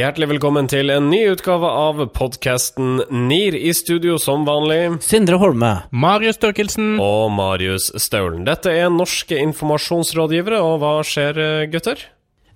[0.00, 3.52] Hjertelig velkommen til en ny utgave av podkasten NIR.
[3.52, 4.94] I studio som vanlig.
[5.04, 5.68] Sindre Holme.
[5.92, 6.94] Marius Størkelsen.
[7.04, 8.46] Og Marius Staulen.
[8.46, 11.42] Dette er norske informasjonsrådgivere, og hva skjer,
[11.74, 12.06] gutter?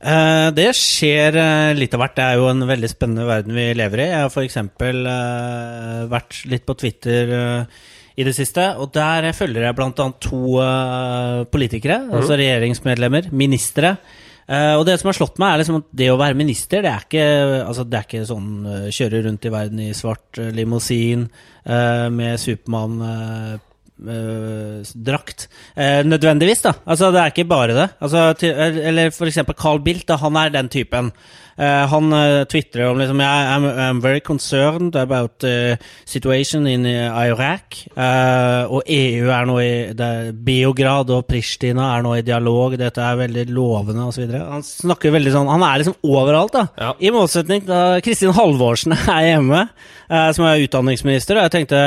[0.01, 2.17] Eh, det skjer eh, litt av hvert.
[2.17, 4.09] Det er jo en veldig spennende verden vi lever i.
[4.15, 4.59] Jeg har f.eks.
[4.89, 7.87] Eh, vært litt på Twitter eh,
[8.17, 10.11] i det siste, og der følger jeg bl.a.
[10.31, 12.13] to eh, politikere, mm.
[12.23, 13.99] altså regjeringsmedlemmer, ministre.
[14.45, 16.91] Eh, og det som har slått meg, er liksom at det å være minister, det
[16.93, 17.27] er ikke,
[17.65, 21.29] altså det er ikke sånn uh, kjøre rundt i verden i svart uh, limousin
[21.65, 23.71] med Supermann-drakt.
[23.95, 24.83] Eh,
[26.05, 26.73] nødvendigvis, da.
[26.87, 27.89] Altså, det er ikke bare det.
[28.01, 31.13] Altså, til, eller for eksempel Carl Bildt, da, han er den typen.
[31.55, 37.87] Eh, han uh, tvitrer om liksom I'm, I'm very concerned about the situation in Iraq.
[37.95, 42.75] Uh, og EU er nå i er Beograd og Pristina er nå i dialog.
[42.81, 44.27] Dette er veldig lovende osv.
[44.35, 46.67] Han snakker veldig sånn Han er liksom overalt, da.
[46.81, 46.91] Ja.
[46.99, 49.69] I motsetning til Kristin Halvorsen er hjemme,
[50.11, 51.39] uh, som er utdanningsminister.
[51.39, 51.87] Og jeg tenkte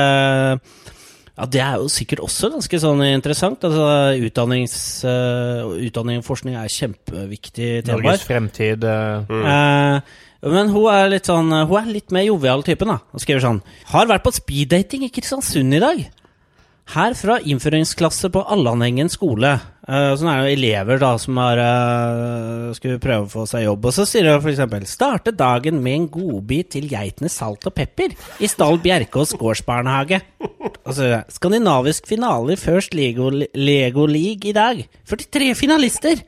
[1.38, 3.64] ja, Det er jo sikkert også ganske sånn interessant.
[3.68, 3.84] Altså,
[4.26, 8.02] utdannings, uh, utdanning og forskning er kjempeviktig temaer.
[8.02, 8.84] Norges fremtid.
[8.84, 10.00] eh, Uh,
[10.54, 13.00] men hun er litt sånn Hun er litt mer jovial typen, da.
[13.14, 16.04] Og skriver sånn Har vært på speeddating i Kristiansund i dag.
[16.88, 19.58] Her fra innføringsklasse på Allanhengen skole.
[19.88, 23.90] Uh, sånn er det elever da som har uh, skulle prøve å få seg jobb.
[23.90, 28.16] Og så sier de f.eks.: Starte dagen med en godbit til geitene salt og pepper
[28.40, 30.22] i Stall Bjerkås gårdsbarnehage.
[30.88, 34.86] Altså, skandinavisk finale i First Lego, Lego League i dag.
[35.12, 36.24] 43 finalister!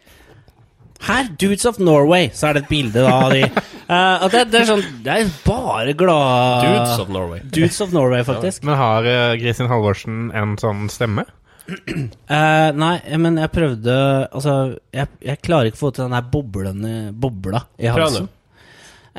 [1.08, 3.44] Her, Dudes of Norway, så er det et bilde da av de.
[3.90, 7.44] Uh, og det, det er sånn Det er bare glad Dudes of Norway.
[7.48, 8.66] Dudes of Norway, faktisk.
[8.68, 11.26] Men har uh, Kristin Halvorsen en sånn stemme?
[11.70, 13.94] Uh, nei, men jeg prøvde
[14.26, 14.56] Altså,
[14.96, 18.30] jeg, jeg klarer ikke å få til den der boblende bobla i halsen.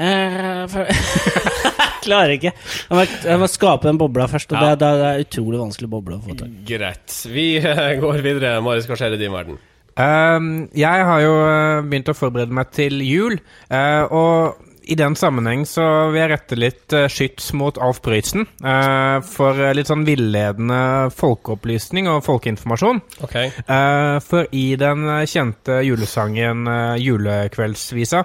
[0.00, 0.86] Uh, for,
[1.80, 2.52] jeg klarer ikke.
[2.54, 4.70] Jeg må, jeg må skape den bobla først, og Ja.
[4.70, 6.52] det, det, det er utrolig vanskelig boble å få til.
[6.68, 7.16] Greit.
[7.28, 8.54] Vi eh, går videre.
[8.64, 9.58] Marius, hva skjer i din verden?
[10.00, 13.36] Um, jeg har jo eh, begynt å forberede meg til jul,
[13.68, 18.46] eh, og i den sammenheng så vil jeg rette litt uh, skyts mot Alf Prøysen
[18.64, 23.02] uh, for eh, litt sånn villedende folkeopplysning og folkeinformasjon.
[23.26, 23.52] Okay.
[23.68, 28.24] Uh, for i den eh, kjente julesangen uh, Julekveldsvisa,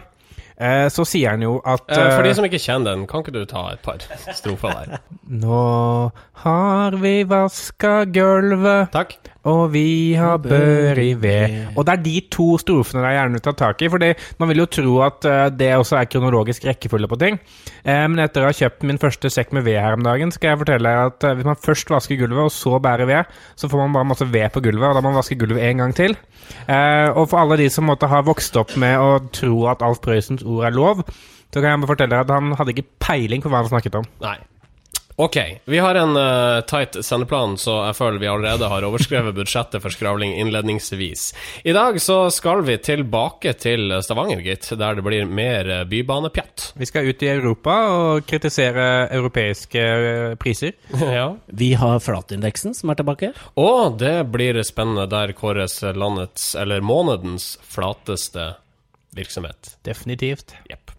[0.57, 3.23] eh, så sier han jo at Eh, for de eh, som ikke kjenner den, kan
[3.23, 4.03] ikke du ta et par
[4.35, 5.03] strofer der?
[5.45, 5.61] Nå
[6.45, 9.15] har vi vaska gulvet Takk.
[9.45, 11.75] Og vi har bør i ved.
[11.77, 13.89] Og det er de to strofene jeg gjerne vil ta tak i.
[13.93, 14.07] fordi
[14.41, 17.37] man vil jo tro at eh, det også er kronologisk rekkefølge på ting.
[17.85, 20.55] Eh, men etter å ha kjøpt min første sekk med ved her om dagen, skal
[20.55, 23.83] jeg fortelle deg at hvis man først vasker gulvet, og så bærer ved, så får
[23.83, 26.17] man bare masse ved på gulvet, og da må man vaske gulvet en gang til.
[26.65, 30.01] Eh, og for alle de som måtte ha vokst opp med å tro at Alf
[30.01, 31.05] Prøysens ord er lov,
[31.53, 34.07] så kan jeg fortelle deg at han hadde ikke peiling på hva han snakket om.
[34.23, 34.37] Nei.
[35.17, 39.79] Ok, vi har en uh, tight sendeplan, så jeg føler vi allerede har overskrevet budsjettet
[39.79, 41.29] for skravling innledningsvis.
[41.63, 46.73] I dag så skal vi tilbake til Stavanger, gitt, der det blir mer eh, bybanepjatt.
[46.75, 50.75] Vi skal ut i Europa og kritisere europeiske eh, priser.
[50.99, 51.29] ja.
[51.47, 53.31] Vi har flatindeksen, som er tilbake.
[53.55, 55.07] Og det blir spennende.
[55.07, 58.51] Der kåres landets, eller månedens, flateste
[59.15, 59.77] virksomhet.
[59.85, 60.55] Definitivt.
[60.69, 60.91] Yep.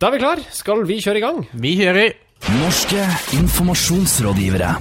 [0.00, 0.40] Da er vi klar.
[0.52, 1.44] Skal vi kjøre i gang?
[1.54, 2.14] Vi kjører.
[2.44, 3.00] Norske
[3.38, 4.74] informasjonsrådgivere.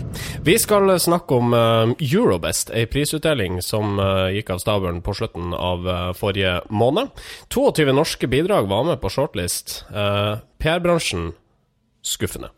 [0.44, 5.54] Vi skal snakke om eh, Eurobest, ei prisutdeling som eh, gikk av stabelen på slutten
[5.56, 7.14] av eh, forrige måned.
[7.54, 9.86] 22 norske bidrag var med på shortlist.
[9.94, 11.32] Eh, PR-bransjen
[12.04, 12.52] skuffende.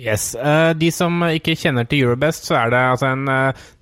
[0.00, 0.32] Yes.
[0.34, 3.28] eh, de som ikke kjenner til Eurobest, så er det altså en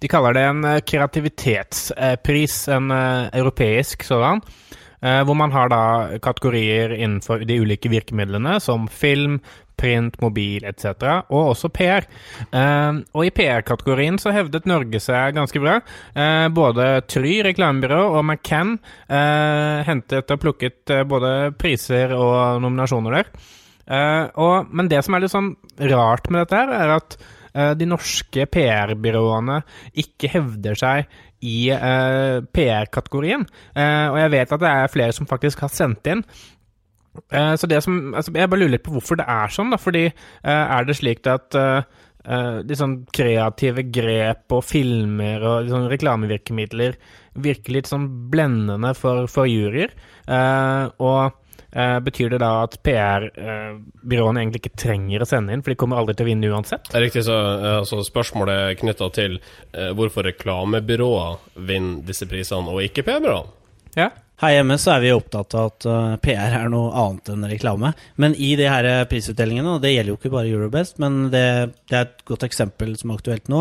[0.03, 2.91] De kaller det en kreativitetspris, en
[3.31, 4.43] europeisk sådan.
[4.43, 4.73] eh,
[5.03, 5.83] hvor man har da
[6.23, 9.41] kategorier innenfor de ulike virkemidlene, som film,
[9.83, 10.93] print, mobil etc.,
[11.33, 12.07] og også PR.
[12.51, 15.79] Eh, og i PR-kategorien så hevdet Norge seg ganske bra.
[16.15, 18.77] Eh, både Try reklamebyrå og McCann
[19.09, 23.33] eh, hentet og plukket eh, både priser og nominasjoner der.
[23.93, 25.55] Eh, men det som er litt sånn
[25.93, 29.63] rart med dette, her, er at eh, de norske PR-byråene
[30.05, 33.47] ikke hevder seg i eh, PR-kategorien.
[33.75, 36.23] Eh, og jeg vet at det er flere som faktisk har sendt inn.
[37.29, 39.75] Eh, så det som, altså, Jeg bare lurer litt på hvorfor det er sånn.
[39.75, 40.15] da, fordi eh,
[40.49, 41.83] Er det slik at eh,
[42.25, 46.97] eh, de sånn kreative grep og filmer og sånn reklamevirkemidler
[47.43, 49.93] virker litt sånn blendende for, for juryer?
[50.29, 51.42] Og
[52.05, 56.17] betyr det da at PR-byråene egentlig ikke trenger å sende inn, for de kommer aldri
[56.19, 56.91] til å vinne uansett?
[56.91, 61.39] Det er riktig, så eh, altså, Spørsmålet knytta til eh, hvorfor reklamebyråer
[61.71, 63.57] vinner disse prisene, og ikke PR-byråene.
[63.97, 64.11] Ja.
[64.43, 67.93] Her hjemme så er vi opptatt av at eh, PR er noe annet enn reklame.
[68.19, 71.45] Men i de her eh, prisutdelingene, og det gjelder jo ikke bare Eurobest, men det,
[71.87, 73.61] det er et godt eksempel som er aktuelt nå,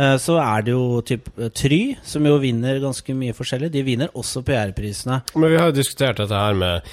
[0.00, 3.68] eh, så er det jo typ Try, som jo vinner ganske mye forskjellig.
[3.74, 5.20] De vinner også PR-prisene.
[5.36, 6.88] Men vi har jo diskutert dette her med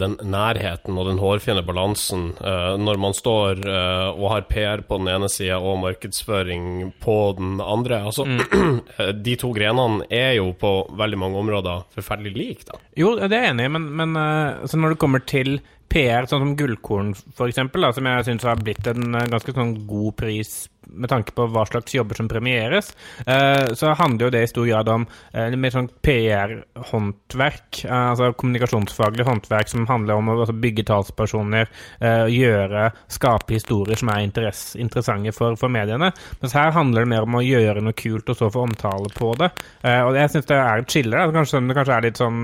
[0.00, 5.28] den nærheten og den hårfine balansen når man står og har PR på den ene
[5.30, 8.02] sida og markedsføring på den andre.
[8.10, 8.80] Altså, mm.
[9.26, 12.80] de to grenene er jo på veldig mange områder forferdelig like, da.
[12.98, 16.44] Jo, det er jeg enig i, men, men altså når det kommer til PR, sånn
[16.44, 17.58] som Gullkorn f.eks.,
[17.96, 20.52] som jeg syns har blitt en eh, ganske sånn god pris
[20.92, 22.92] med tanke på hva slags jobber som premieres,
[23.26, 28.32] eh, så handler jo det i stor grad om eh, mer sånn PR-håndverk, eh, altså
[28.40, 31.70] kommunikasjonsfaglig håndverk som handler om å altså, bygge talspersoner,
[32.00, 36.12] eh, gjøre, skape historier som er interessante for, for mediene.
[36.42, 39.32] Mens her handler det mer om å gjøre noe kult og så få omtale på
[39.40, 39.52] det.
[39.82, 41.16] Eh, og jeg syns det er et skille.
[41.16, 41.34] der.
[41.34, 42.40] Kanskje det kanskje er litt sånn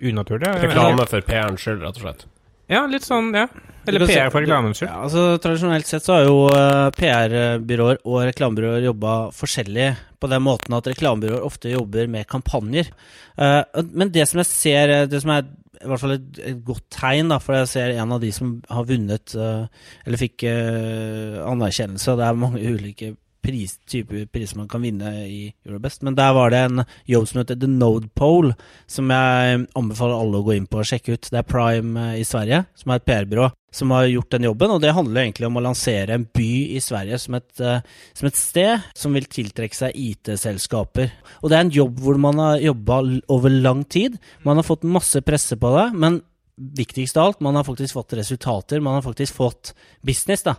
[0.00, 0.56] unaturlig.
[0.62, 2.26] Reklame for PR-en skyld, rett og slett.
[2.70, 3.46] Ja, litt sånn, ja.
[3.86, 4.90] Eller PR for reklamens skyld.
[4.90, 10.42] Ja, altså Tradisjonelt sett så har jo uh, PR-byråer og reklamebyråer jobba forskjellig på den
[10.42, 12.90] måten at reklamebyråer ofte jobber med kampanjer.
[13.38, 15.46] Uh, men det som jeg ser, eh, det som er
[15.76, 18.56] i hvert fall et, et godt tegn, da, for jeg ser en av de som
[18.72, 19.68] har vunnet, uh,
[20.06, 23.12] eller fikk eh, anerkjennelse, og det er mange ulike
[23.46, 27.40] pris, type priser man kan vinne i Eurobest, men der var det en jobb som
[27.40, 28.56] heter The Node Pole,
[28.90, 31.30] som jeg anbefaler alle å gå inn på og sjekke ut.
[31.30, 34.74] Det er Prime eh, i Sverige, som er et PR-byrå, som har gjort den jobben,
[34.74, 37.84] og det handler egentlig om å lansere en by i Sverige som et, eh,
[38.18, 41.12] som et sted som vil tiltrekke seg IT-selskaper.
[41.42, 43.02] Og det er en jobb hvor man har jobba
[43.36, 44.18] over lang tid.
[44.42, 46.22] Man har fått masse presse på det, men
[46.56, 48.80] viktigst av alt, man har faktisk fått resultater.
[48.80, 50.56] Man har faktisk fått business, da.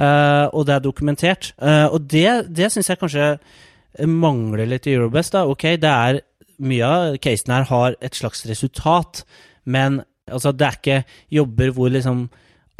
[0.00, 1.52] Eh, og det er dokumentert.
[1.60, 3.26] Uh, og det, det syns jeg kanskje
[4.08, 5.34] mangler litt i Eurobest.
[5.36, 5.44] da.
[5.50, 6.20] Ok, det er
[6.60, 9.24] mye av casen her har et slags resultat,
[9.64, 11.02] men altså, det er ikke
[11.40, 12.28] jobber hvor liksom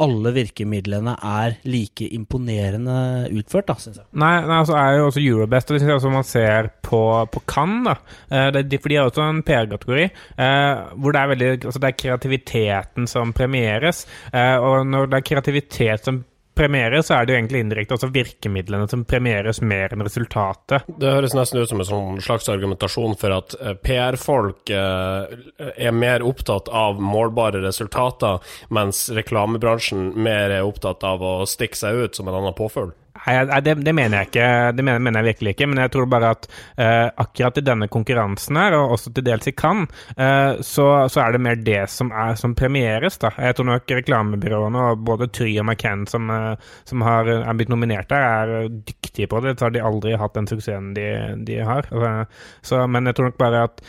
[0.01, 4.07] alle virkemidlene er like imponerende utført, da, syns jeg.
[4.17, 7.01] Nei, nei, altså er jo også Eurobest, og det synes jeg også man ser på,
[7.33, 8.15] på Cannes, da.
[8.33, 10.07] Eh, det, for de har også en PR-kategori,
[10.47, 15.19] eh, hvor det er veldig Altså det er kreativiteten som premieres, eh, og når det
[15.19, 16.23] er kreativitet som
[16.57, 20.87] premieres, så er det jo egentlig indirekte altså virkemidlene som premieres mer enn resultatet.
[21.01, 25.35] Det høres nesten ut som en sånn slags argumentasjon for at eh, PR-folk eh,
[25.71, 32.05] er mer opptatt av målbare resultater, mens reklamebransjen mer er opptatt av å stikke seg
[32.05, 32.91] ut som en annen påfugl.
[33.21, 34.47] Nei, det, det mener jeg ikke.
[34.77, 35.67] Det mener, mener jeg virkelig ikke.
[35.69, 36.47] Men jeg tror bare at
[36.81, 41.23] eh, akkurat i denne konkurransen her, og også til dels i Cannes, eh, så, så
[41.23, 43.19] er det mer det som, er, som premieres.
[43.21, 43.33] da.
[43.37, 47.71] Jeg tror nok reklamebyråene, og både Try og McCann som, eh, som har, er blitt
[47.73, 49.57] nominert der, er eh, dyktige på det.
[49.59, 51.09] Så har de aldri hatt den suksessen de,
[51.45, 51.89] de har.
[51.91, 53.85] Altså, så, men jeg tror nok bare at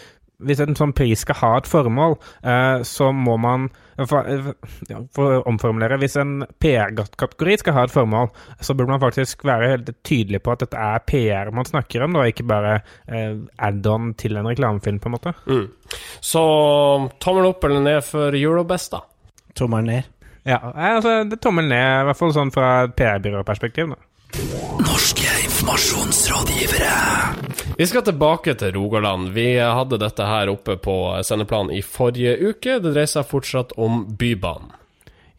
[0.47, 3.69] hvis en sånn pris skal ha et formål, eh, så må man
[4.09, 4.55] for,
[5.13, 8.31] for å omformulere Hvis en PR-kategori skal ha et formål,
[8.61, 12.17] så burde man faktisk være helt tydelig på at dette er PR man snakker om,
[12.19, 15.35] og ikke bare eh, add-on til en reklamefilm, på en måte.
[15.47, 15.67] Mm.
[16.25, 16.43] Så
[17.23, 19.05] tommel opp eller ned for Eurobest, da?
[19.59, 20.11] Tommelen ned.
[20.49, 23.93] Ja, altså, det er tommel ned, i hvert fall sånn fra PR-byråperspektiv.
[24.83, 26.97] Norske informasjonsrådgivere.
[27.83, 29.33] Vi skal tilbake til Rogaland.
[29.35, 30.93] Vi hadde dette her oppe på
[31.27, 32.77] sendeplanen i forrige uke.
[32.79, 34.71] Det dreier seg fortsatt om Bybanen.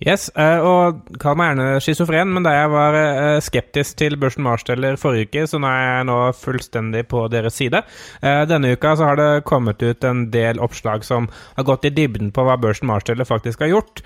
[0.04, 4.44] Yes, eh, og kall meg gjerne schizofren, men da jeg var eh, skeptisk til Børsen
[4.44, 7.80] Marsteller forrige uke, så nå er jeg nå fullstendig på deres side.
[8.20, 11.96] Eh, Denne uka så har det kommet ut en del oppslag som har gått i
[11.96, 14.04] dybden på hva Børsen Marsteller faktisk har gjort.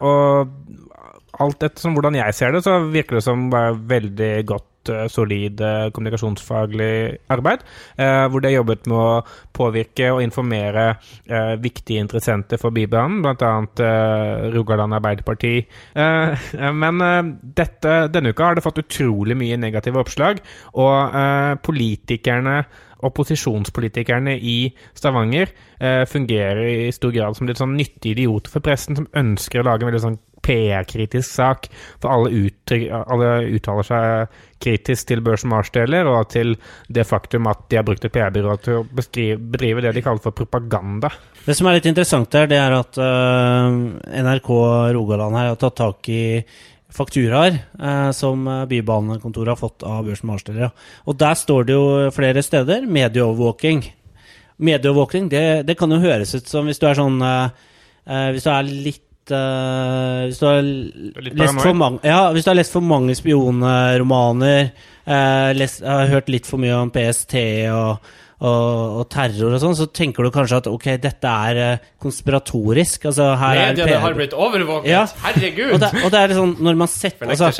[0.00, 0.48] Og
[1.44, 5.90] alt etter hvordan jeg ser det, så virker det som veldig godt, eh, solid eh,
[5.92, 7.64] kommunikasjonsfaglig arbeid.
[7.98, 9.22] eh, Hvor de har jobbet med å
[9.52, 10.86] påvirke og informere
[11.60, 13.52] viktige interessenter for Bybanen, bl.a.
[14.54, 15.66] Rogaland Arbeiderparti.
[15.94, 17.02] Men
[17.42, 20.40] dette, denne uka har det fått utrolig mye negative oppslag,
[20.72, 22.62] og politikerne
[23.06, 24.56] opposisjonspolitikerne i
[24.96, 29.62] Stavanger eh, fungerer i stor grad som litt sånn nyttige idioter for pressen, som ønsker
[29.62, 31.68] å lage en veldig sånn PR-kritisk sak.
[32.02, 36.56] For alle, uttryk, alle uttaler seg kritisk til Børsen Mars-deler, og til
[36.92, 40.24] det faktum at de har brukt et PR-byrå til å beskrive, bedrive det de kaller
[40.24, 41.12] for propaganda.
[41.46, 43.70] Det som er litt interessant der, det er at uh,
[44.20, 44.50] NRK
[44.96, 46.22] Rogaland her har tatt tak i
[46.94, 50.72] fakturaer eh, som eh, Bybanekontoret har fått av Børsen Marsteller.
[51.06, 53.84] Og der står det jo flere steder medieovervåking.
[54.60, 57.70] Medieovervåking, det, det kan jo høres ut som hvis du er sånn eh,
[58.06, 62.46] eh, Hvis du er litt eh, Hvis du har litt lest for mange, ja, hvis
[62.46, 64.70] du har lest for mange spionromaner,
[65.06, 67.36] uh, lest, har hørt litt for mye om PST
[67.72, 68.10] og
[68.40, 73.04] og, og terror og sånn, så tenker du kanskje at ok, dette er eh, konspiratorisk.
[73.10, 74.88] Altså, her er Mediene PR har blitt overvåket!
[74.88, 75.02] Ja.
[75.26, 75.74] Herregud!
[75.74, 77.50] og det, og det er liksom når man setter altså,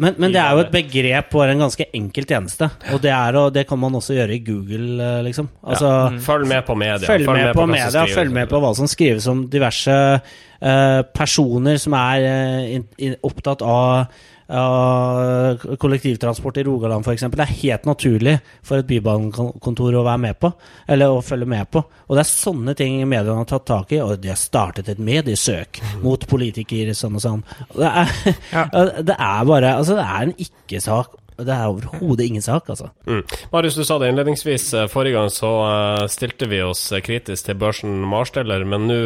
[0.00, 2.70] men, men det er jo et begrep på en ganske enkel tjeneste.
[2.94, 5.52] Og det, er, og det kan man også gjøre i Google, eh, liksom.
[5.60, 5.92] Altså,
[6.24, 7.04] Følg med på media.
[7.12, 11.80] Følg med på som media, følg med på hva som skrives om diverse eh, personer
[11.82, 17.24] som er opptatt av av kollektivtransport i Rogaland f.eks.
[17.32, 20.52] Det er helt naturlig for et bybanekontor å være med på,
[20.92, 21.82] eller å følge med på.
[22.08, 25.02] Og det er sånne ting mediene har tatt tak i, og de har startet et
[25.02, 27.42] mediesøk mot politikere sånn og sånn.
[27.74, 28.14] Det er,
[29.08, 31.16] det er bare Altså, det er en ikke-sak.
[31.46, 32.90] Det er overhodet ingen sak, altså.
[33.06, 33.22] Mm.
[33.52, 34.66] Marius, du sa det innledningsvis.
[34.74, 38.98] eh, Forrige gang så eh, stilte vi oss eh, kritisk til børsen Marsteller, men nå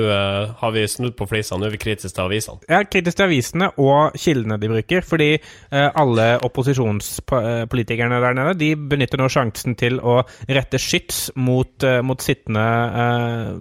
[0.60, 1.56] har vi snudd på flisa.
[1.58, 2.60] Nå er vi kritiske til avisene.
[2.68, 5.30] Jeg er kritisk til avisene og kildene de bruker, fordi
[5.70, 12.64] alle opposisjonspolitikerne der nede de benytter nå sjansen til å rette skyts mot, mot sittende
[13.02, 13.52] eh,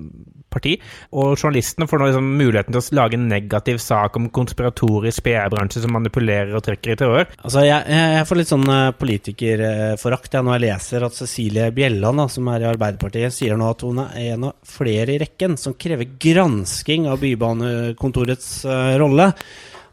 [0.56, 0.76] parti.
[1.14, 5.84] Og journalistene får nå liksom muligheten til å lage en negativ sak om konspiratorisk PR-bransje
[5.84, 7.30] som manipulerer og trekker i terror.
[7.42, 12.26] Altså, jeg, jeg får litt sånn eh, politikerforakt jeg, når jeg leser at Cecilie Bjelland,
[12.32, 15.78] som er i Arbeiderpartiet, sier nå at hun er en av flere i rekken som
[15.78, 19.32] krever gransking av Bybanekontorets eh, rolle.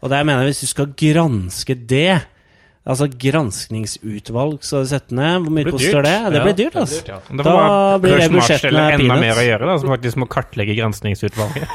[0.03, 2.32] Og der mener jeg hvis du skal granske det
[2.83, 5.45] Altså granskningsutvalg, så sette ned.
[5.45, 6.15] Hvor mye koster det?
[6.33, 6.97] Det Ja, blir dyrt, det blir altså.
[6.99, 7.19] dyrt, ja.
[7.29, 11.67] Da, Da blir det budsjettene enda mer å gjøre, da, som faktisk må kartlegge granskningsutvalget.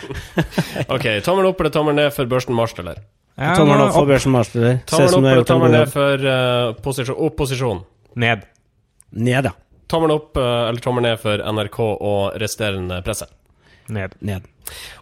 [0.94, 3.00] Ok, tommel opp eller tommel ned for børsen Marsteller?
[3.40, 4.78] Ja, Tommelen opp for Børsen Marsteller.
[4.90, 7.82] Tommel opp eller tommel ned for eh, posisjon, opposisjon?
[8.20, 8.42] Ned.
[9.16, 9.54] Ned, ja.
[9.90, 13.26] Tommel opp eh, eller tommel ned for NRK og resterende presse?
[13.90, 14.14] Ned.
[14.22, 14.44] Ned.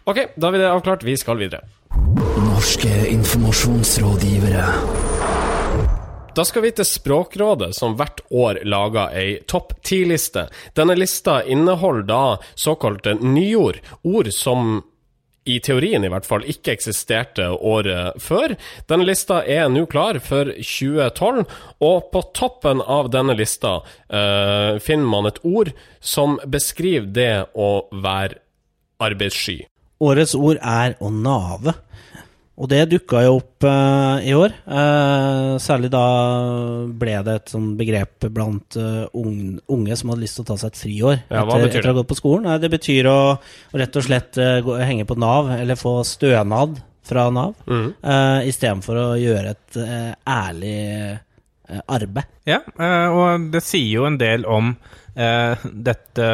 [0.09, 1.03] Ok, da er vi det avklart.
[1.05, 1.67] Vi skal videre.
[2.39, 4.65] Norske informasjonsrådgivere.
[6.39, 10.45] Da skal vi til Språkrådet, som hvert år lager ei topp ti-liste.
[10.71, 12.19] Denne lista inneholder da
[12.55, 14.77] såkalte nyord, ord som
[15.43, 18.53] i teorien i hvert fall ikke eksisterte året før.
[18.87, 21.43] Denne lista er nå klar for 2012,
[21.83, 27.69] og på toppen av denne lista eh, finner man et ord som beskriver det å
[27.91, 28.39] være
[29.03, 29.65] arbeidssky.
[29.99, 31.75] Årets ord er å nave.
[32.59, 34.51] Og det dukka jo opp uh, i år.
[34.67, 36.01] Uh, særlig da
[36.99, 40.57] ble det et sånn begrep blant uh, unge, unge som hadde lyst til å ta
[40.59, 42.49] seg et friår Ja, etter, etter å ha gått på skolen.
[42.49, 46.01] Nei, det betyr å, å rett og slett eh, gå, henge på Nav, eller få
[46.07, 47.87] stønad fra Nav, Mm.
[48.03, 52.27] uh, istedenfor å gjøre et eh, ærlig eh, arbeid.
[52.49, 54.75] Ja, eh, og det sier jo en del om
[55.15, 56.29] eh, dette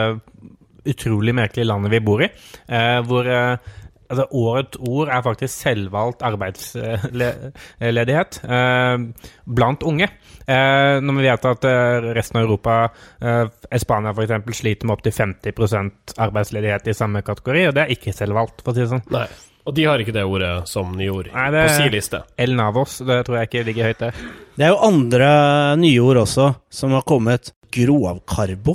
[0.85, 2.27] utrolig merkelige landet vi bor i,
[2.67, 3.71] eh, hvor eh,
[4.09, 8.97] altså, årets ord er faktisk selvvalgt arbeidsledighet eh,
[9.45, 10.07] blant unge.
[10.45, 12.75] Eh, når vi vet at eh, resten av Europa,
[13.21, 13.45] eh,
[13.81, 18.57] Spania f.eks., sliter med opptil 50% arbeidsledighet i samme kategori, og det er ikke selvvalgt,
[18.63, 19.05] for å si det sånn.
[19.15, 19.27] Nei.
[19.65, 22.19] Og de har ikke det ordet som nyord Nei, det- på sin liste.
[22.37, 24.13] El Navos, det tror jeg ikke ligger høyt der.
[24.55, 25.29] Det er jo andre
[25.81, 27.49] nyord også som har kommet.
[27.75, 28.73] Grovkarbo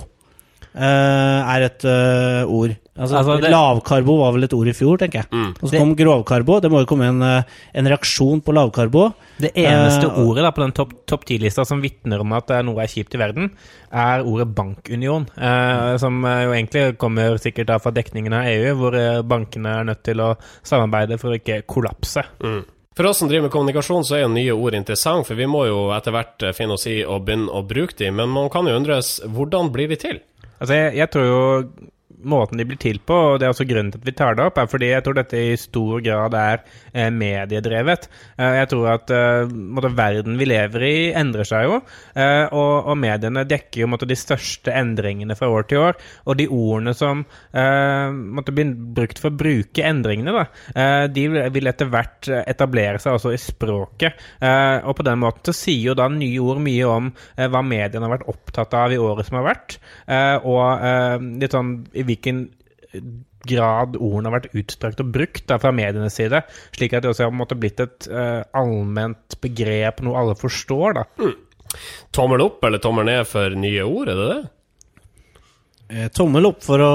[0.75, 2.75] eh, er et uh, ord.
[3.00, 5.28] Altså, Altså, det- Lavkarbo var vel et ord i fjor, tenker jeg.
[5.33, 5.54] Mm.
[5.62, 6.61] Og så kom grovkarbo.
[6.61, 7.42] Det må jo komme en, eh,
[7.75, 9.14] en reaksjon på lavkarbo.
[9.40, 12.62] Det eneste uh, ordet da, på den topp top 10-lista som vitner om at eh,
[12.62, 13.50] noe er kjipt i verden,
[13.90, 15.26] er ordet bankunion.
[15.38, 20.02] Uh, som jo egentlig kommer sikkert da fra dekningen av EU, hvor bankene er nødt
[20.04, 22.26] til å samarbeide for å ikke kollapse.
[22.45, 22.64] Mm.
[22.97, 25.64] For oss som driver med kommunikasjon, så er jo nye ord interessant, for vi må
[25.71, 28.76] jo etter hvert finne oss i å begynne å bruke de, men man kan jo
[28.76, 30.21] undres hvordan blir de til?
[30.61, 31.40] Altså, jeg, jeg tror jo
[32.25, 34.45] måten de blir til på, og det er også grunnen til at vi tar det
[34.45, 36.62] opp, er fordi jeg tror dette i stor grad er
[36.93, 38.09] eh, mediedrevet.
[38.37, 41.81] Eh, jeg tror at eh, måtte, verden vi lever i, endrer seg jo,
[42.15, 45.99] eh, og, og mediene dekker jo måtte, de største endringene fra år til år.
[46.27, 50.47] Og de ordene som eh, måtte bli brukt for å bruke endringene, da,
[51.11, 54.19] de vil etter hvert etablere seg også i språket.
[54.41, 58.15] Og på den måten så sier jo da nye ord mye om hva mediene har
[58.15, 59.77] vært opptatt av i året som har vært,
[60.49, 62.49] og litt sånn i hvilken
[63.49, 66.43] grad ordene har vært utstrakt og brukt da, fra medienes side,
[66.76, 71.00] slik at det også har på blitt et uh, allment begrep, noe alle forstår.
[71.00, 71.31] da.
[72.14, 74.40] Tommel opp eller tommel ned for nye ord, er det det?
[75.90, 76.90] Eh, Tommel opp for å,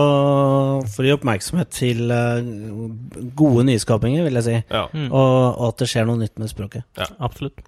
[0.87, 2.39] for å gi oppmerksomhet til uh,
[3.35, 4.55] gode nyskapinger, vil jeg si.
[4.69, 4.85] Ja.
[5.09, 6.85] Og, og at det skjer noe nytt med språket.
[6.99, 7.09] Ja.
[7.27, 7.59] Absolutt.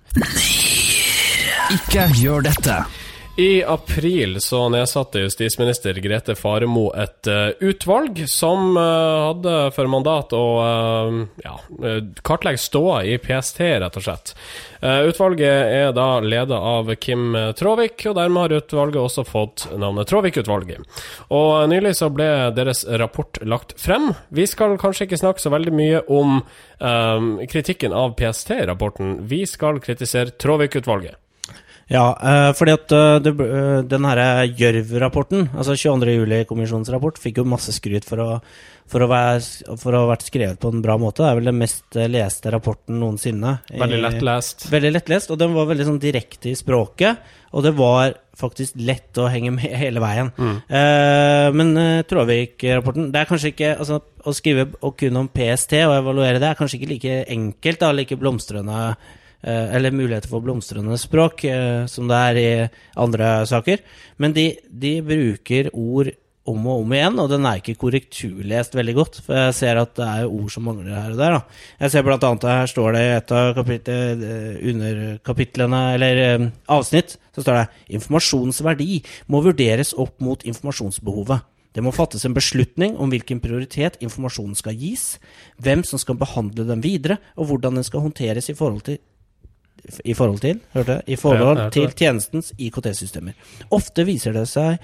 [1.75, 2.79] Ikke gjør dette.
[3.39, 10.33] I april så nedsatte justisminister Grete Faremo et uh, utvalg som uh, hadde for mandat
[10.33, 11.53] å uh, ja,
[12.25, 14.31] kartlegge ståa i PST, rett og slett.
[14.81, 21.01] Utvalget er da ledet av Kim Tråvik, og dermed har utvalget også fått navnet Tråvik-utvalget.
[21.33, 22.27] Og nylig så ble
[22.57, 24.11] deres rapport lagt frem.
[24.29, 26.39] Vi skal kanskje ikke snakke så veldig mye om
[27.49, 29.17] kritikken av PST-rapporten.
[29.29, 31.17] Vi skal kritisere Tråvik-utvalget.
[31.87, 34.19] Ja, eh, fordi at eh, det, eh, den her
[34.59, 36.17] Gjørv-rapporten, altså 22.
[36.19, 38.27] juli-kommisjonens rapport, fikk jo masse skryt for å,
[38.91, 39.39] for, å være,
[39.79, 41.23] for å ha vært skrevet på en bra måte.
[41.23, 43.59] Det er vel den mest leste rapporten noensinne.
[43.71, 44.67] Veldig lettlest.
[44.73, 47.23] Veldig lettlest, og den var veldig sånn direkte i språket.
[47.55, 50.33] Og det var faktisk lett å henge med hele veien.
[50.37, 55.79] Eh, men eh, Tråvik-rapporten Det er kanskje ikke altså, Å skrive og kun om PST
[55.85, 58.81] og evaluere det er kanskje ikke like enkelt, da, like blomstrende
[59.43, 62.47] Eller muligheter for blomstrende språk, eh, som det er i
[62.97, 63.83] andre saker.
[64.17, 66.13] Men de, de bruker ord
[66.47, 69.19] om og om igjen, og den er ikke korrekturlest veldig godt.
[69.25, 71.35] For jeg ser at det er ord som mangler her og der.
[71.35, 71.65] Da.
[71.83, 76.47] Jeg ser blant annet her står det i et av kapitlet, eh, underkapitlene, eller eh,
[76.77, 79.01] avsnitt, så står det informasjonsverdi
[79.33, 81.45] må vurderes opp mot informasjonsbehovet.
[81.75, 85.19] Det må fattes en beslutning om hvilken prioritet informasjonen skal gis,
[85.61, 88.97] hvem som skal behandle den videre, og hvordan den skal håndteres i forhold til
[90.03, 93.33] i forhold til, hørte jeg, i forhold Ja, jeg til tjenestens IKT-systemer.
[93.71, 94.79] Ofte viser det seg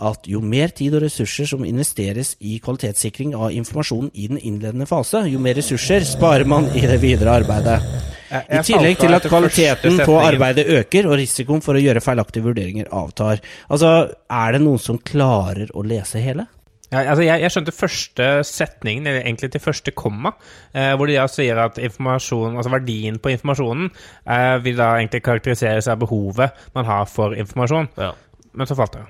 [0.00, 4.86] at jo mer tid og ressurser som investeres i kvalitetssikring av informasjonen i den innledende
[4.88, 7.82] fase, jo mer ressurser sparer man i det videre arbeidet.
[8.30, 12.44] Jeg- I tillegg til at kvaliteten på arbeidet øker, og risikoen for å gjøre feilaktige
[12.46, 13.40] vurderinger avtar.
[13.68, 16.46] Altså, er det noen som klarer å lese hele?
[16.90, 20.32] Ja, altså jeg, jeg skjønte første setningen, eller egentlig til første komma,
[20.74, 23.92] eh, hvor de da sier at altså verdien på informasjonen
[24.26, 27.92] eh, vil da egentlig karakteriseres av behovet man har for informasjon.
[28.00, 28.10] Ja.
[28.58, 29.06] Men så falt det.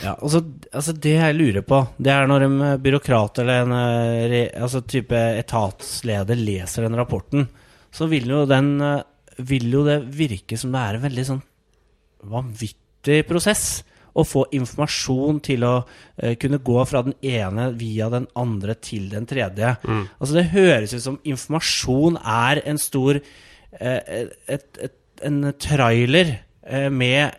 [0.00, 0.40] Ja, altså,
[0.72, 4.80] altså Det jeg lurer på, det er når en eh, byråkrat eller en eh, altså
[4.88, 7.46] type etatsleder leser den rapporten,
[7.92, 9.02] så vil jo den eh,
[9.48, 11.42] Vil jo det virke som det er en veldig sånn
[12.32, 18.28] vanvittig prosess å få informasjon til å uh, kunne gå fra den ene via den
[18.38, 19.74] andre til den tredje.
[20.18, 26.32] Altså Det høres ut som informasjon er en stor uh, et, et, En trailer
[26.66, 27.30] uh, med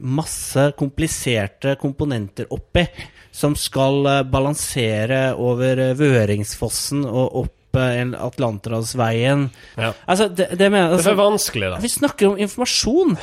[0.00, 2.86] masse kompliserte komponenter oppi,
[3.32, 9.46] som skal balansere over Vøringsfossen og opp en Atlanterhavsveien.
[9.76, 9.92] Ja.
[10.06, 11.80] Altså, det, det mener Det er altså, for vanskelig, da.
[11.84, 13.16] Vi snakker om informasjon.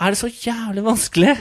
[0.00, 1.34] Er det så jævlig vanskelig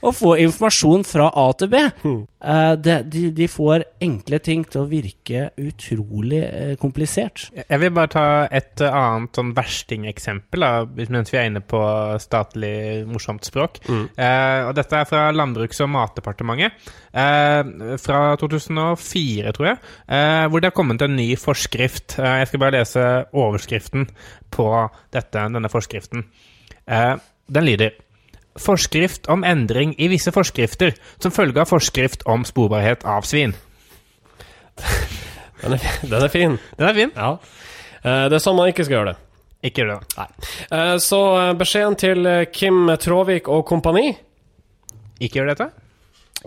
[0.00, 1.80] å få informasjon fra A til B?
[2.08, 7.44] Eh, det, de, de får enkle ting til å virke utrolig eh, komplisert.
[7.60, 10.72] Jeg vil bare ta et eh, annet sånn verstingeksempel da,
[11.12, 11.80] mens vi er inne på
[12.24, 12.74] statlig
[13.10, 13.82] morsomt språk.
[13.86, 16.90] Eh, og dette er fra Landbruks- og matdepartementet.
[17.12, 19.82] Eh, fra 2004, tror jeg.
[20.08, 22.18] Eh, hvor det har kommet en ny forskrift.
[22.18, 24.08] Eh, jeg skal bare lese overskriften
[24.50, 24.70] på
[25.14, 26.26] dette, denne forskriften.
[26.90, 27.14] Eh,
[27.50, 27.96] den lyder
[28.60, 33.54] Forskrift om endring i visse forskrifter som følge av forskrift om sporbarhet av svin.
[35.62, 36.56] Den er, den er fin.
[36.78, 37.12] Den er fin.
[37.14, 37.30] Ja.
[38.02, 39.18] Eh, Det er sånn man ikke skal gjøre det.
[39.70, 40.16] Ikke gjør det.
[40.18, 40.98] Nei.
[41.04, 44.06] Så eh, beskjeden til eh, Kim Tråvik og kompani
[45.20, 45.68] Ikke gjør dette.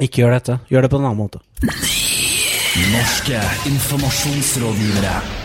[0.02, 0.60] Ikke gjør dette.
[0.74, 1.44] Gjør det på en annen måte.
[2.94, 3.40] Norske
[3.70, 5.43] informasjonsrådgivere.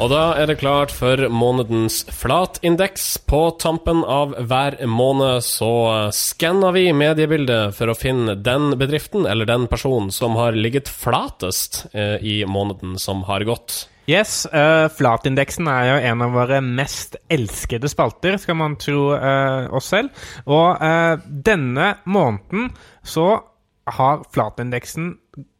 [0.00, 3.18] Og da er det klart for månedens flatindeks.
[3.28, 5.72] På tampen av hver måned så
[6.16, 11.82] skanner vi mediebildet for å finne den bedriften eller den personen som har ligget flatest
[11.92, 13.82] eh, i måneden som har gått.
[14.08, 19.68] Yes, uh, Flatindeksen er jo en av våre mest elskede spalter, skal man tro uh,
[19.76, 20.16] oss selv.
[20.48, 22.72] Og uh, denne måneden
[23.04, 23.28] så
[23.88, 25.14] har flatindeksen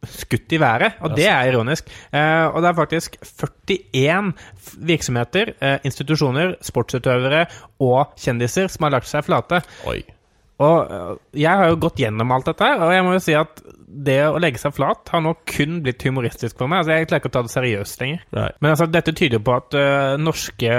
[0.07, 1.89] skutt i været, og det er ironisk.
[2.13, 4.33] Eh, og det er faktisk 41
[4.77, 7.45] virksomheter, eh, institusjoner, sportsutøvere
[7.79, 9.61] og kjendiser som har lagt seg flate.
[9.89, 10.01] Oi.
[10.61, 13.63] Og øh, jeg har jo gått gjennom alt dette, og jeg må jo si at
[13.91, 16.79] det å legge seg flat har nå kun blitt humoristisk for meg.
[16.79, 18.21] Altså, Jeg klarer ikke å ta det seriøst lenger.
[18.37, 18.45] Nei.
[18.63, 20.75] Men altså, dette tyder jo på at øh, norske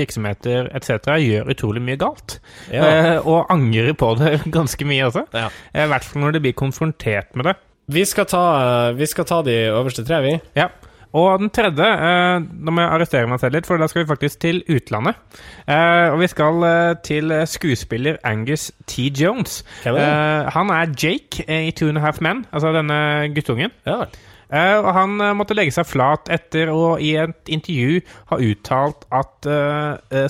[0.00, 1.12] virksomheter etc.
[1.20, 2.38] gjør utrolig mye galt.
[2.72, 2.84] Ja.
[2.86, 5.26] Eh, og angrer på det ganske mye også.
[5.36, 5.48] Ja.
[5.74, 7.56] Eh, I hvert fall når de blir konfrontert med det.
[7.90, 10.36] Vi skal ta, eh, vi skal ta de øverste tre, vi.
[10.58, 10.70] Ja.
[11.16, 14.10] Og den tredje eh, Nå må jeg arrestere meg selv litt, for da skal vi
[14.10, 15.18] faktisk til utlandet.
[15.66, 19.10] Eh, og vi skal eh, til skuespiller Angus T.
[19.18, 19.60] Jones.
[19.84, 19.98] Er?
[19.98, 23.74] Eh, han er Jake i Two and a Half Men, altså denne guttungen.
[23.86, 24.04] Ja.
[24.50, 28.00] Eh, og han eh, måtte legge seg flat etter å i et intervju
[28.32, 29.50] ha uttalt at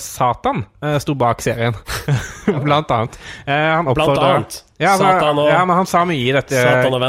[0.00, 0.64] Satan
[1.02, 1.76] sto bak serien.
[2.66, 3.16] Blant annet.
[3.46, 4.58] Eh, han Blant annet.
[4.80, 6.60] Ja, men, Satan og- ja, men han sa mye i dette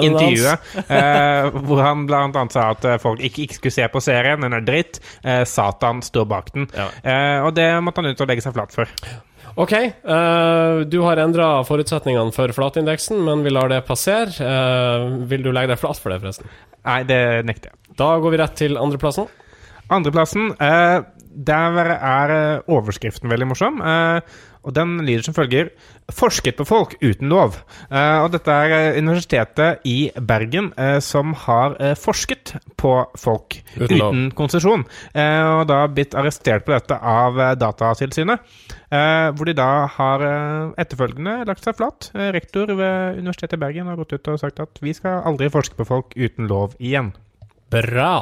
[0.03, 0.71] intervjuet.
[0.97, 4.43] eh, hvor han blant annet sa at eh, folk ikke, ikke skulle se på serien,
[4.43, 4.99] den er dritt.
[5.23, 6.67] Eh, Satan står bak den.
[6.75, 6.89] Ja.
[6.99, 8.91] Eh, og det måtte han ut og legge seg flat for.
[9.59, 9.73] Ok,
[10.07, 14.31] uh, du har endra forutsetningene for flatindeksen, men vi lar det passere.
[14.39, 16.51] Uh, vil du legge deg flat for det, forresten?
[16.87, 17.95] Nei, det nekter jeg.
[17.99, 19.27] Da går vi rett til andreplassen.
[19.91, 22.33] Andreplassen, uh, der er
[22.71, 23.79] overskriften veldig morsom.
[23.79, 25.71] Eh, og den lyder som følger
[26.11, 27.55] Forsket på folk uten lov.
[27.87, 33.95] Eh, og dette er eh, Universitetet i Bergen eh, som har forsket på folk Uten
[33.95, 34.83] uten konsesjon.
[35.13, 38.43] Og da blitt arrestert på dette av Datatilsynet.
[38.91, 40.23] Hvor de da har
[40.81, 42.09] etterfølgende lagt seg flat.
[42.35, 45.77] Rektor ved Universitetet i Bergen har gått ut og sagt at vi skal aldri forske
[45.77, 47.13] på folk uten lov igjen.
[47.71, 48.15] Bra.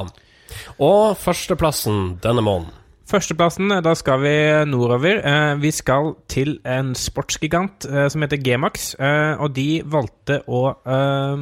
[0.77, 2.75] Og førsteplassen denne måneden.
[3.09, 4.31] Førsteplassen, da skal vi
[4.69, 5.17] nordover.
[5.25, 8.91] Eh, vi skal til en sportsgigant eh, som heter G-Max.
[9.01, 11.41] Eh, og de valgte å eh,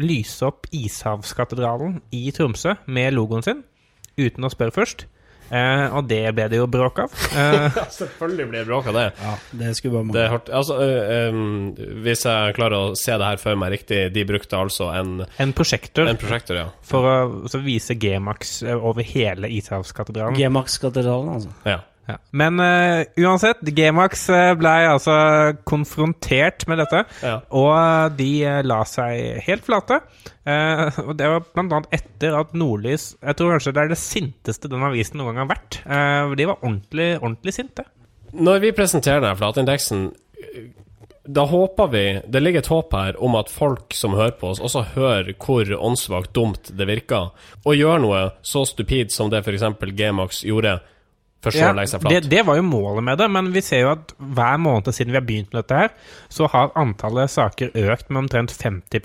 [0.00, 3.60] lyse opp Ishavskatedralen i Tromsø med logoen sin,
[4.16, 5.04] uten å spørre først.
[5.50, 7.16] Eh, og det ble det jo bråk av.
[7.36, 9.06] Eh, Selvfølgelig ble det bråk av det.
[9.20, 10.36] Ja, det skulle bare er.
[10.56, 11.72] Altså, uh, um,
[12.04, 15.56] hvis jeg klarer å se det her for meg riktig, de brukte altså en, en
[15.56, 16.68] prosjektor en prosjektor, ja.
[16.84, 20.38] for å vise G-Max eh, over hele Ishavskatedralen.
[20.38, 21.54] G-Max-katedralen, altså.
[21.68, 21.80] ja.
[22.08, 22.18] Ja.
[22.36, 25.14] Men uh, uansett, G-Max uh, ble altså
[25.68, 27.04] konfrontert med dette.
[27.24, 27.38] Ja.
[27.54, 30.00] Og eh, de eh, la seg helt flate.
[30.44, 33.96] Uh, og det var blant annet etter at Nordlys Jeg tror kanskje det er det
[33.96, 35.80] sinteste den avisen noen gang har vært.
[35.88, 37.86] Uh, de var ordentlig, ordentlig sinte.
[38.34, 40.08] Når vi presenterer denne flatindeksen,
[41.24, 44.60] da håper vi Det ligger et håp her om at folk som hører på oss,
[44.60, 47.30] også hører hvor åndssvakt dumt det virker,
[47.64, 49.64] og gjør noe så stupid som det f.eks.
[49.96, 50.80] G-Max gjorde,
[51.52, 52.30] seg det, flat.
[52.30, 55.18] det var jo målet med det, men vi ser jo at hver måned siden vi
[55.20, 55.92] har begynt med dette her,
[56.32, 59.00] så har antallet saker økt med omtrent 50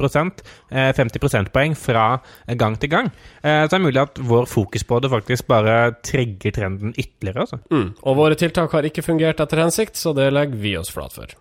[0.71, 2.19] eh, 50 prosentpoeng fra
[2.59, 3.11] gang til gang.
[3.41, 7.45] Eh, så det er mulig at vår fokus på det faktisk bare trigger trenden ytterligere.
[7.45, 7.59] altså.
[7.71, 7.93] Mm.
[8.03, 11.35] Og våre tiltak har ikke fungert etter hensikt, så det legger vi oss flat for.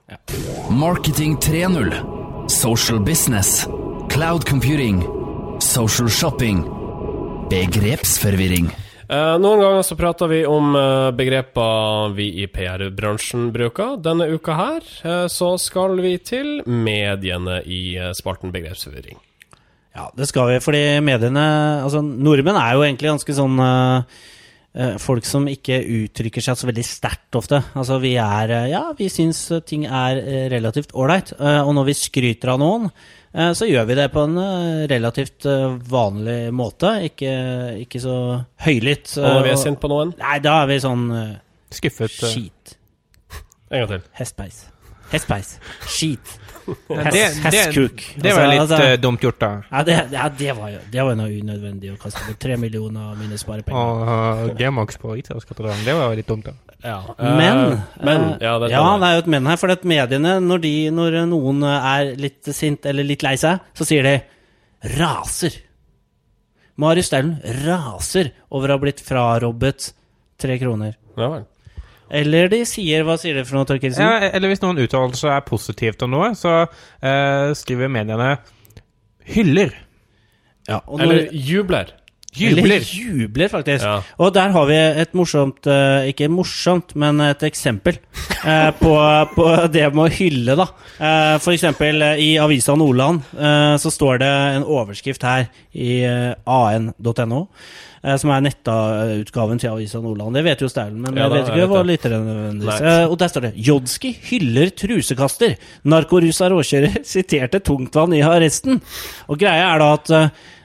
[0.70, 2.48] Marketing 3.0.
[2.48, 3.66] Social business.
[4.10, 5.02] Cloud computing.
[5.60, 6.64] Social shopping.
[7.50, 8.87] Begrepsforvirring.
[9.08, 13.94] Eh, noen ganger så prater vi om eh, begreper vi i PR-bransjen bruker.
[14.04, 19.16] Denne uka her eh, så skal vi til mediene i spalten begrepsforvirring.
[19.96, 21.46] Ja, det skal vi, fordi mediene
[21.82, 23.56] Altså, nordmenn er jo egentlig ganske sånn
[25.02, 27.58] Folk som ikke uttrykker seg så veldig sterkt ofte.
[27.74, 30.20] Altså, vi er Ja, vi syns ting er
[30.52, 31.32] relativt ålreit.
[31.40, 32.90] eh, og når vi skryter av noen,
[33.52, 36.94] så gjør vi det på en eh, relativt eh, vanlig måte.
[37.10, 37.32] Ikke,
[37.84, 38.14] ikke så
[38.64, 39.12] høylytt.
[39.20, 41.34] Og når vi eh, er sint på noen Nei, da er vi sånn eh,
[41.76, 42.14] Skuffet.
[42.22, 42.32] eh.
[42.32, 42.76] skit.
[43.68, 44.06] En gang til.
[44.16, 44.62] Hestpeis.
[45.12, 45.58] Hestpeis.
[45.86, 46.38] Skit.
[46.68, 48.02] Hest, det- det- hestkuk.
[48.20, 49.62] Det var Altså, litt altså- eh, dumt gjort, da.
[49.72, 53.10] Ja, det, ja, det var jo det var noe unødvendig å kaste bort tre millioner
[53.12, 53.72] av mine sparepenger.
[53.74, 56.52] Og uh, G-Max på Ishavskatedralen, det var jo litt dumt, da.
[56.84, 56.98] Ja.
[57.18, 59.56] Men, uh, men Ja, det ja, det er jo et men her.
[59.56, 63.86] For at mediene, når, de, når noen er litt sint eller litt lei seg, så
[63.88, 64.22] sier de
[64.84, 65.62] 'raser'.
[66.76, 69.92] Marius Staulen raser over å ha blitt frarobbet
[70.38, 70.94] tre kroner.
[71.16, 71.46] Ja vel.
[72.10, 74.04] Eller de sier Hva sier de for noe, Torkelsen?
[74.04, 78.36] Ja, eller hvis noen uttalelse er positivt om noe, så uh, skriver mediene
[79.28, 79.76] 'hyller'.
[80.68, 81.92] Ja, og Eller jubler.
[82.36, 82.84] Jubler.
[82.84, 83.84] Jubler, faktisk.
[83.84, 84.02] Ja.
[84.20, 87.96] Og der har vi et morsomt eh, Ikke morsomt, men et eksempel
[88.44, 88.92] eh, på,
[89.32, 90.68] på det med å hylle, da.
[90.98, 93.24] Eh, for eksempel i Avisa Nordland
[93.80, 97.44] så står det en overskrift her i an.no.
[97.98, 100.36] Som er nettautgaven til Avisa Nordland.
[100.38, 101.88] Det vet jo Staulen, men Ja jeg da, vet jeg ikke vet hva det.
[101.88, 105.56] lytterne nødvendigvis Og der står det 'Jodski hyller trusekaster'.
[105.90, 108.78] Narkorusa råkjører siterte tungtvann i arresten.
[109.26, 110.14] Og greia er da at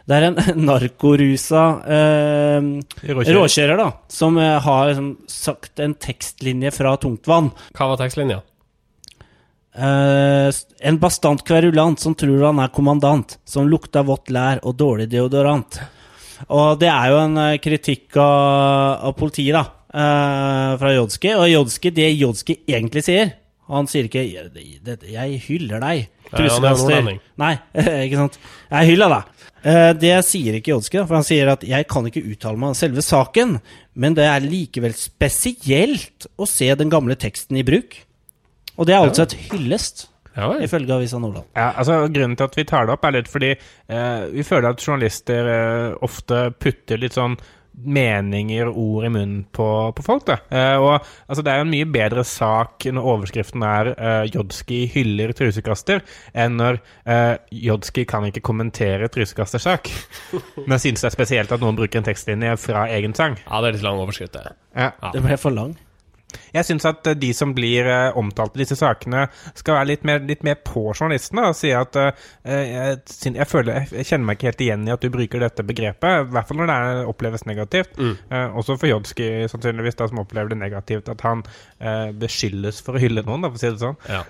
[0.09, 2.65] det er en narkorusa eh,
[3.07, 3.37] Råkjører.
[3.37, 7.53] råkjører da, som eh, har liksom, sagt en tekstlinje fra tungtvann.
[7.77, 8.41] Hva var tekstlinja?
[9.73, 10.49] Eh,
[10.85, 15.79] en bastant kverulant som tror han er kommandant, som lukter vått lær og dårlig deodorant.
[16.51, 19.63] Og det er jo en eh, kritikk av, av politiet, da,
[19.93, 21.31] eh, fra Jodski.
[21.39, 23.33] Og Jodski, det Jodski egentlig sier
[23.71, 27.19] Han sier ikke 'Jeg, hyller deg', er trusekaster.
[27.39, 27.53] Nei,
[28.05, 28.35] ikke sant.
[28.69, 29.42] Jeg hyller deg.
[29.63, 32.73] Eh, Det sier ikke Jodske, for han sier at 'jeg kan ikke uttale meg om
[32.75, 33.61] selve saken',
[33.95, 37.95] men det er likevel spesielt å se den gamle teksten i bruk.
[38.77, 40.63] Og det er altså et hyllest, Ja vel.
[40.63, 41.45] ifølge Avisa Nordland.
[41.55, 43.51] Ja, altså Grunnen til at vi tar det opp, er litt fordi
[43.89, 47.37] eh, vi føler at journalister eh, ofte putter litt sånn
[47.73, 50.25] meninger og ord i munnen på, på folk.
[50.27, 50.37] da.
[50.53, 50.93] Eh, og
[51.27, 56.03] altså, Det er jo en mye bedre sak når overskriften er uh, 'Jodski hyller trusekaster',
[56.33, 59.91] enn når uh, 'Jodski kan ikke kommentere trusekastersak'.
[60.65, 63.39] Men jeg synes det er spesielt at noen bruker en tekstlinje fra egen sang.
[63.47, 64.53] Ja, det er litt lang overskrift, det.
[64.75, 64.93] Ja.
[65.13, 65.75] Det ble for lang.
[66.53, 69.25] Jeg syns at eh, de som blir eh, omtalt i disse sakene,
[69.57, 72.11] skal være litt mer, litt mer på journalistene og si at uh,
[72.45, 76.27] jeg, jeg, føler, jeg kjenner meg ikke helt igjen i at du bruker dette begrepet,
[76.27, 77.97] i hvert fall når det er, oppleves negativt.
[77.99, 82.97] Eh, også for Jodski, sannsynligvis, da, som opplever det negativt, at han uh, beskyldes for
[82.97, 83.99] å hylle noen, da, for å si det sånn.
[84.09, 84.21] Ja.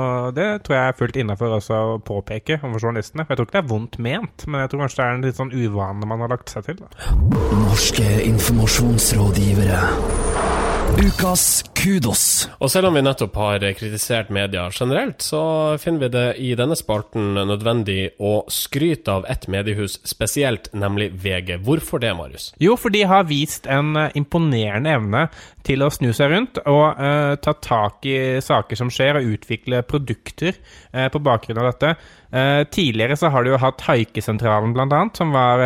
[0.00, 3.24] Og det tror jeg er fullt innafor også å påpeke overfor journalistene.
[3.24, 5.26] For jeg tror ikke det er vondt ment, men jeg tror kanskje det er en
[5.28, 6.82] litt sånn uvane man har lagt seg til.
[6.82, 7.16] Da.
[7.64, 10.49] Norske informasjonsrådgivere.
[10.98, 12.48] Ukas kudos.
[12.60, 15.40] Og selv om vi nettopp har kritisert media generelt, så
[15.80, 21.56] finner vi det i denne spalten nødvendig å skryte av ett mediehus spesielt, nemlig VG.
[21.64, 22.50] Hvorfor det, Marius?
[22.60, 25.26] Jo, for de har vist en eh, imponerende evne
[25.66, 29.82] til å snu seg rundt og uh, ta tak i saker som skjer, og utvikle
[29.84, 30.56] produkter
[30.94, 31.92] uh, på bakgrunn av dette.
[32.32, 35.60] Uh, tidligere så har de jo hatt Haikesentralen, blant annet, som var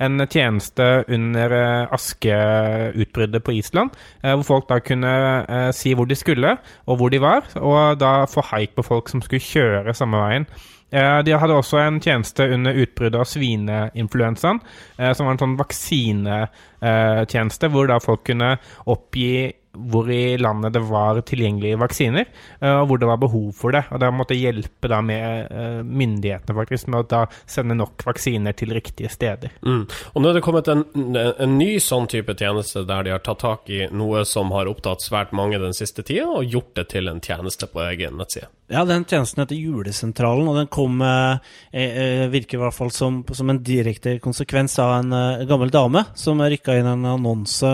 [0.00, 1.54] en tjeneste under
[1.94, 5.12] askeutbruddet på Island, eh, hvor folk da kunne
[5.50, 6.54] eh, si hvor de skulle,
[6.86, 10.46] og hvor de var, og da få haik på folk som skulle kjøre samme veien.
[10.92, 14.58] Eh, De hadde også en tjeneste under utbruddet av svineinfluensaen,
[14.98, 18.56] eh, som var en sånn vaksinetjeneste, hvor da folk kunne
[18.90, 19.52] oppgi
[19.90, 22.28] hvor i landet det var tilgjengelige vaksiner,
[22.60, 23.84] eh, og hvor det var behov for det.
[23.90, 28.56] Og da måtte hjelpe da med eh, myndighetene faktisk med å da sende nok vaksiner
[28.58, 29.56] til riktige steder.
[29.66, 29.84] Mm.
[30.14, 30.84] Og nå er det kommet en,
[31.16, 35.04] en ny sånn type tjeneste der de har tatt tak i noe som har opptatt
[35.04, 38.50] svært mange den siste tida, og gjort det til en tjeneste på egen nettside.
[38.70, 41.40] Ja, den tjenesten heter Julesentralen, og den kom eh,
[41.74, 46.04] eh, virker i hvert fall som, som en direkte konsekvens av en eh, gammel dame
[46.14, 47.72] som rykka inn en annonse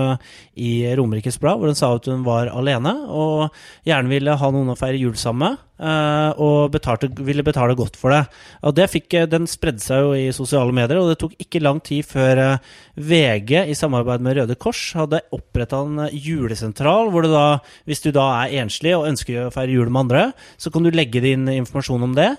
[0.56, 3.48] i Romerikes Blad, hvor den sa at hun var alene og
[3.86, 5.65] gjerne ville ha noen å feire jul sammen med.
[5.78, 8.22] Eh, og betalte, ville betale godt for det.
[8.66, 11.62] Og det fikk, eh, Den spredde seg jo i sosiale medier, og det tok ikke
[11.62, 12.58] lang tid før eh,
[12.96, 18.44] VG i samarbeid med Røde Kors hadde oppretta en julesentral, hvor da, hvis du da
[18.44, 20.24] er enslig og ønsker å feire jul med andre,
[20.56, 22.30] så kan du legge din informasjon om det.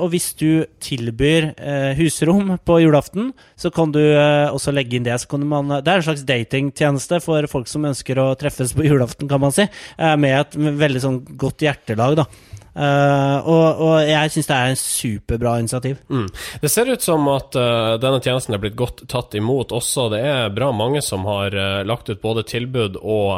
[0.00, 1.50] Og hvis du tilbyr
[1.98, 5.18] husrom på julaften, så kan du også legge inn det.
[5.44, 9.42] Man, det er en slags datingtjeneste for folk som ønsker å treffes på julaften, kan
[9.42, 12.28] man si, med et veldig sånn godt hjertelag, da.
[12.72, 15.98] Eh, og, og jeg syns det er en superbra initiativ.
[16.08, 16.28] Mm.
[16.62, 20.08] Det ser ut som at uh, denne tjenesten er blitt godt tatt imot også.
[20.14, 23.28] Det er bra mange som har uh, lagt ut både tilbud og,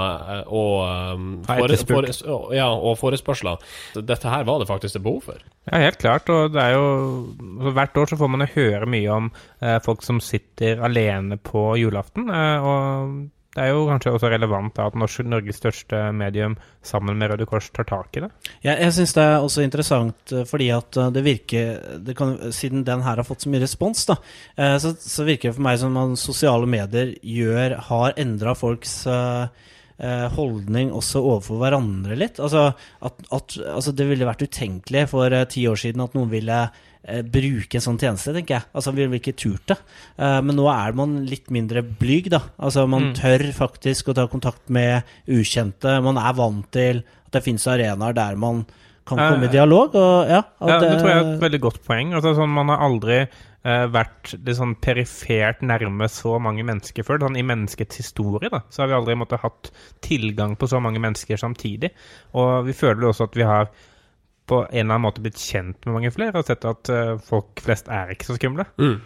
[0.46, 0.74] og,
[1.18, 2.14] um, fore, fore,
[2.54, 3.62] ja, og forespørsler.
[3.98, 5.42] Dette her var det faktisk et behov for.
[5.70, 6.30] Ja, helt klart.
[6.30, 6.88] Og det er jo
[7.58, 9.30] altså, Hvert år så får man jo høre mye om
[9.82, 12.28] folk som sitter alene på julaften.
[12.30, 13.16] Og
[13.54, 17.86] det er jo kanskje også relevant at Norges største medium sammen med Røde Kors tar
[17.86, 18.30] tak i det.
[18.64, 22.34] Jeg, jeg syns det er også interessant eh, fordi at eh, det virker det kan,
[22.54, 24.18] Siden den her har fått så mye respons, da,
[24.58, 29.04] eh, så, så virker det for meg som at sosiale medier gjør, har endra folks
[30.34, 32.40] holdning også overfor hverandre litt.
[32.42, 32.64] Altså,
[33.06, 36.56] at, at, altså Det ville vært utenkelig for ti år siden at noen ville
[37.04, 38.64] bruke en sånn tjeneste, tenker jeg.
[38.74, 39.76] Altså, Vi ville ikke turt det.
[40.18, 42.40] Eh, men nå er man litt mindre blyg, da.
[42.58, 43.14] Altså, Man Mm.
[43.14, 46.02] tør faktisk å ta kontakt med ukjente.
[46.02, 48.64] Man er vant til at det finnes arenaer der man
[49.06, 49.94] kan komme i dialog.
[49.94, 52.14] Og, ja, Ja, det tror jeg er et veldig godt poeng.
[52.14, 53.28] Altså, sånn, man har aldri
[53.66, 57.18] uh, vært det sånn perifert nærme så mange mennesker før.
[57.20, 59.70] Sånn, I menneskets historie da, så har vi aldri måttet hatt
[60.02, 61.90] tilgang på så mange mennesker samtidig.
[62.34, 63.68] Og vi føler også at vi har
[64.46, 67.62] på en eller annen måte blitt kjent med mange flere og sett at eh, folk
[67.64, 68.66] flest er ikke så skumle.
[68.76, 68.98] Mm.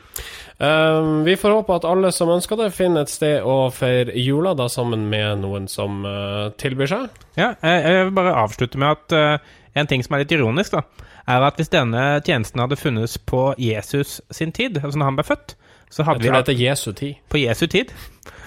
[0.59, 4.57] Um, vi får håpe at alle som ønsker det, finner et sted å feire jula,
[4.59, 7.21] da sammen med noen som uh, tilbyr seg.
[7.39, 10.75] Ja, eh, jeg vil bare avslutte med at uh, en ting som er litt ironisk,
[10.75, 10.83] da,
[11.29, 15.29] er at hvis denne tjenesten hadde funnes på Jesus sin tid, altså når han ble
[15.29, 15.55] født,
[15.89, 17.15] så Jeg hadde vi tror det heter Jesu tid.
[17.31, 17.95] på Jesu tid,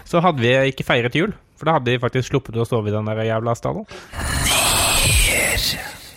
[0.06, 1.32] så hadde vi ikke feiret jul.
[1.56, 3.86] For da hadde de faktisk sluppet å sove i den der jævla stallen.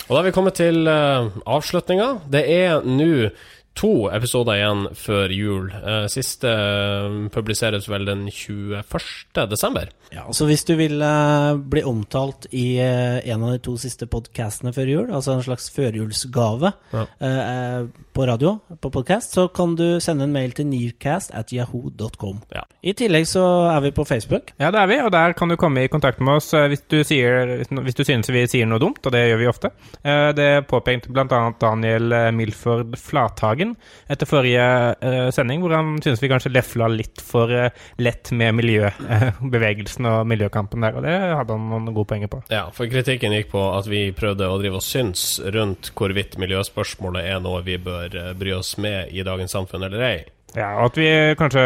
[0.04, 2.08] Og da er vi kommet til uh, avslutninga.
[2.28, 3.30] Det er nå
[3.74, 5.64] to episoder igjen før jul.
[5.74, 9.48] Eh, siste eh, publiseres vel den 21.
[9.50, 9.88] desember.
[10.14, 14.70] Ja, så Hvis du vil eh, bli omtalt i en av de to siste podkastene
[14.76, 17.02] før jul, altså en slags førjulsgave Ja.
[17.18, 22.44] eh, på radio, på podcast, så kan du sende en mail til nearcast at yahoo.com.
[22.54, 22.62] Ja.
[22.86, 24.52] I tillegg så er vi på Facebook.
[24.60, 27.00] Ja, det er vi, og der kan du komme i kontakt med oss hvis du,
[27.02, 29.72] sier, hvis du synes vi sier noe dumt, og det gjør vi ofte.
[30.04, 31.42] Eh, Det påpekte bl.a.
[31.58, 33.74] Daniel Milford Flathagen dagen
[34.10, 34.66] etter forrige
[35.00, 40.28] eh, sending, hvor han syntes vi kanskje lefla litt for eh, lett med miljøbevegelsen og
[40.30, 42.42] miljøkampen der, og det hadde han noen gode poenger på.
[42.52, 47.30] Ja, for kritikken gikk på at vi prøvde å drive og syns rundt hvorvidt miljøspørsmålet
[47.32, 50.16] er noe vi bør eh, bry oss med i dagens samfunn eller ei.
[50.54, 51.62] Ja, og at vi kanskje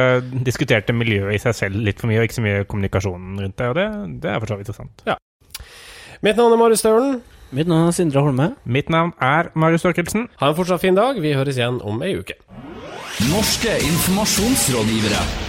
[0.46, 3.66] diskuterte miljøet i seg selv litt for mye, og ikke så mye kommunikasjonen rundt det,
[3.68, 3.88] og det,
[4.22, 5.04] det er for så vidt sant.
[5.08, 5.18] Ja.
[6.24, 7.18] Mitt navn er Marius Staulen.
[7.50, 8.50] Mitt navn er Sindre Holme.
[8.64, 10.28] Mitt navn er Marius Torkelsen.
[10.36, 11.16] Ha en fortsatt fin dag.
[11.22, 12.36] Vi høres igjen om ei uke.
[13.32, 15.47] Norske informasjonsrådgivere.